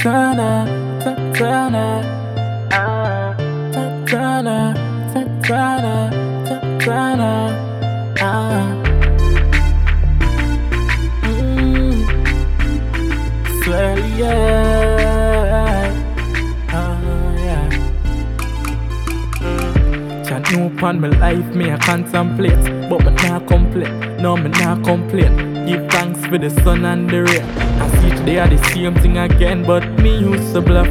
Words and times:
Tana, 0.00 0.64
Tana, 1.34 1.86
ah, 2.72 3.34
Tana, 4.06 4.74
Tana, 5.42 5.94
Tana, 6.80 7.32
ah. 8.18 8.64
Mm. 11.22 12.00
Swear, 13.62 13.98
yeah, 14.16 15.92
ah, 16.72 16.96
yeah. 17.44 17.68
Chat 20.24 20.50
new 20.52 20.64
upon 20.68 21.00
my 21.02 21.08
life, 21.08 21.54
me 21.54 21.70
I 21.70 21.76
contemplate, 21.76 22.88
but 22.88 23.04
me 23.04 23.12
nah 23.28 23.40
complain. 23.40 24.16
No, 24.16 24.34
me 24.38 24.48
nah 24.48 24.76
complain. 24.82 25.66
Give 25.66 25.86
thanks 25.90 26.24
for 26.24 26.38
the 26.38 26.48
sun 26.64 26.86
and 26.86 27.10
the 27.10 27.22
rain. 27.24 27.69
See 27.96 28.10
today 28.10 28.38
are 28.38 28.48
the 28.48 28.58
same 28.72 28.94
thing 28.96 29.18
again, 29.18 29.64
but 29.64 29.84
me 30.00 30.18
used 30.18 30.54
to 30.54 30.60
bluff, 30.60 30.88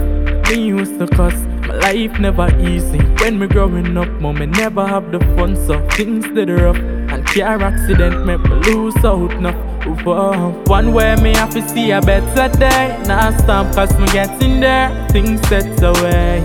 me 0.50 0.68
used 0.68 1.00
to 1.00 1.08
cuss. 1.08 1.34
My 1.68 1.76
life 1.76 2.20
never 2.20 2.48
easy. 2.60 3.00
When 3.22 3.38
me 3.40 3.48
growing 3.48 3.96
up, 3.98 4.10
mom, 4.22 4.40
me 4.40 4.48
never 4.48 4.86
have 4.88 5.12
the 5.12 5.20
fun, 5.36 5.56
so 5.56 5.80
things 5.90 6.26
did 6.28 6.50
rough. 6.50 6.78
And 6.78 7.26
car 7.26 7.62
accident 7.62 8.26
make 8.26 8.42
me 8.42 8.56
lose 8.72 8.98
out 9.04 9.32
enough. 9.34 9.56
Whoa. 10.04 10.52
One 10.66 10.94
way 10.94 11.16
me 11.16 11.34
have 11.34 11.52
to 11.52 11.68
see 11.70 11.92
a 11.92 12.02
better 12.02 12.48
day. 12.58 13.02
Now 13.08 13.36
stop 13.38 13.74
cause 13.74 13.98
me 14.00 14.06
getting 14.08 14.60
there. 14.60 14.90
Things 15.10 15.42
set 15.48 15.82
away. 15.82 16.44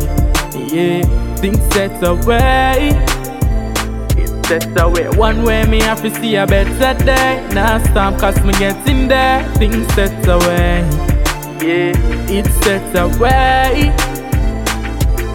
Yeah, 0.55 1.03
things 1.37 1.61
set 1.75 2.03
away. 2.03 3.14
Set 4.49 4.79
away. 4.79 5.09
One 5.17 5.43
way 5.43 5.65
me 5.65 5.81
have 5.81 6.03
to 6.03 6.11
see 6.11 6.37
a 6.37 6.47
better 6.47 7.05
day. 7.05 7.47
Now 7.55 7.79
stop 7.79 8.21
cause 8.21 8.39
me 8.45 8.53
getting 8.53 9.09
there. 9.09 9.43
Things 9.55 9.87
set 9.95 10.27
away. 10.29 10.81
Yeah, 11.65 11.95
it 12.29 12.47
set 12.63 12.95
away. 12.95 13.91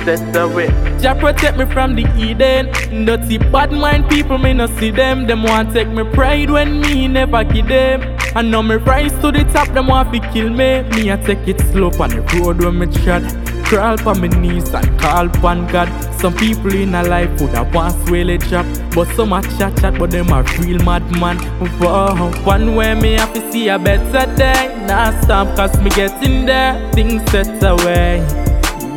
Set 0.05 0.35
away. 0.35 0.67
Jah 1.01 1.15
protect 1.15 1.57
me 1.57 1.65
from 1.65 1.95
the 1.95 2.05
Eden. 2.17 2.71
Dirty 3.05 3.39
bad 3.39 3.71
mind 3.71 4.07
people, 4.09 4.37
me 4.37 4.53
no 4.53 4.67
see 4.77 4.91
them. 4.91 5.25
Them 5.25 5.41
want 5.43 5.73
take 5.73 5.87
me 5.87 6.03
pride 6.03 6.51
when 6.51 6.79
me 6.79 7.07
never 7.07 7.43
give 7.43 7.67
them. 7.67 8.15
I 8.35 8.43
know 8.43 8.61
me 8.61 8.75
rise 8.75 9.13
to 9.21 9.31
the 9.31 9.43
top, 9.51 9.69
them 9.69 9.87
want 9.87 10.13
to 10.13 10.19
kill 10.31 10.49
me. 10.49 10.83
Me 10.93 11.11
I 11.11 11.17
take 11.17 11.47
it 11.47 11.59
slow 11.71 11.89
on 11.99 12.11
the 12.11 12.21
road 12.39 12.63
when 12.63 12.77
me 12.77 12.85
tread. 12.85 13.48
Crawl 13.69 14.07
on 14.09 14.19
my 14.19 14.27
knees 14.27 14.73
and 14.73 14.99
call 14.99 15.27
upon 15.27 15.67
God. 15.67 15.89
Some 16.19 16.35
people 16.35 16.73
in 16.73 16.95
a 16.95 17.03
life 17.03 17.39
would 17.39 17.51
have 17.51 17.71
want 17.71 17.93
swell 18.07 18.27
a 18.31 18.37
job, 18.39 18.65
but 18.95 19.07
some 19.15 19.31
a 19.31 19.43
chat 19.43 19.77
chat, 19.77 19.99
but 19.99 20.09
them 20.09 20.29
a 20.29 20.41
real 20.57 20.83
madman. 20.83 21.37
Whoa, 21.77 22.31
one 22.45 22.75
way 22.75 22.95
me 22.95 23.13
have 23.13 23.31
to 23.35 23.51
see 23.51 23.69
a 23.69 23.77
better 23.77 24.25
day. 24.35 24.75
Nah 24.87 25.11
stop 25.21 25.55
cause 25.55 25.79
me 25.81 25.91
getting 25.91 26.47
there. 26.47 26.91
Things 26.93 27.21
set 27.29 27.61
away. 27.61 28.25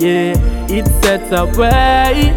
Yeah, 0.01 0.41
it 0.71 0.87
set 1.03 1.31
away. 1.39 2.35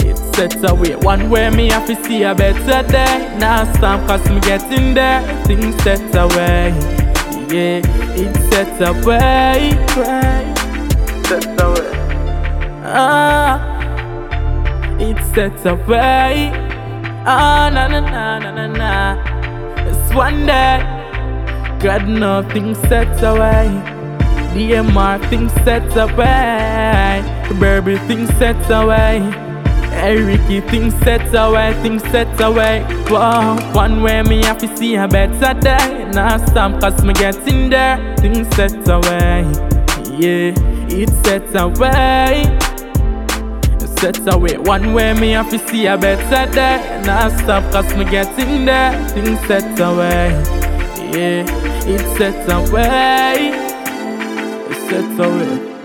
It 0.00 0.18
set 0.34 0.68
away. 0.68 0.96
One 0.96 1.30
way 1.30 1.48
me 1.50 1.68
have 1.68 1.86
to 1.86 1.94
see 2.06 2.24
a 2.24 2.34
better 2.34 2.82
day. 2.90 3.36
Now 3.38 3.72
stop 3.74 4.04
cause 4.08 4.28
me 4.28 4.40
getting 4.40 4.94
there. 4.94 5.22
Things 5.44 5.80
set 5.84 6.12
away. 6.12 6.74
Yeah, 7.48 7.82
it 8.18 8.34
set 8.50 8.82
away. 8.82 10.39
Set 11.30 11.46
away. 11.62 11.90
Ah, 12.82 13.54
it 14.98 15.16
set 15.32 15.64
away. 15.64 16.50
Ah, 17.24 17.70
na 17.72 17.86
na 17.86 18.00
na 18.00 18.38
na 18.40 18.50
na 18.50 18.66
na. 18.66 18.94
It's 19.86 20.12
one 20.12 20.44
day. 20.44 20.82
God, 21.78 22.08
nothing 22.08 22.74
set 22.90 23.22
away. 23.22 23.70
DMR 24.54 25.22
things 25.30 25.52
set 25.62 25.86
away. 25.96 27.22
Baby 27.60 27.96
things 28.08 28.28
set 28.36 28.58
away. 28.68 29.22
Ericky 30.02 30.68
things 30.68 30.94
set 31.04 31.32
away, 31.32 31.74
things 31.82 32.02
set 32.10 32.40
away. 32.40 32.82
Wow, 33.08 33.54
one 33.72 34.02
way 34.02 34.22
me 34.22 34.42
have 34.42 34.58
to 34.58 34.76
see 34.76 34.96
a 34.96 35.06
better 35.06 35.54
day. 35.60 36.10
Now 36.12 36.44
stop 36.46 36.80
cause 36.80 37.04
me 37.04 37.14
getting 37.14 37.70
there. 37.70 38.16
Things 38.18 38.48
set 38.56 38.88
away. 38.88 39.46
Yeah, 40.18 40.52
it 40.92 41.08
sets 41.24 41.54
away. 41.54 42.42
It 43.80 43.98
sets 44.00 44.26
away. 44.26 44.58
One 44.58 44.92
way 44.92 45.12
me 45.14 45.30
have 45.30 45.50
to 45.50 45.58
see 45.58 45.86
a 45.86 45.96
better 45.96 46.52
day. 46.52 47.02
Now 47.04 47.28
stop 47.38 47.70
cause 47.72 47.94
me 47.96 48.04
getting 48.04 48.64
there. 48.64 48.92
Things 49.10 49.40
set 49.46 49.78
away. 49.80 50.30
Yeah, 51.12 51.44
it 51.86 52.18
sets 52.18 52.50
away. 52.52 53.50
It 54.70 54.88
set 54.88 55.20
away. 55.26 55.79